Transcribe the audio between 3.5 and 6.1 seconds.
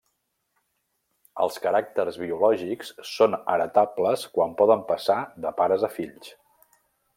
heretables quan poden passar de pares a